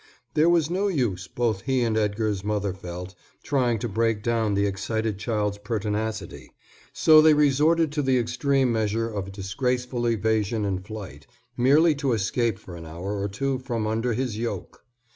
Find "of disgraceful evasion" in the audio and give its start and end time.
9.13-10.65